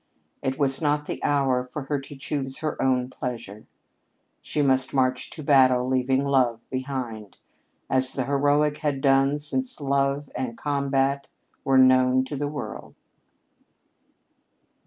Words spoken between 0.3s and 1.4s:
It was not the